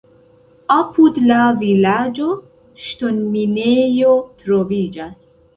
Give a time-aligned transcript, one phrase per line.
[0.75, 2.31] Apud la vilaĝo
[2.87, 5.19] ŝtonminejo troviĝas.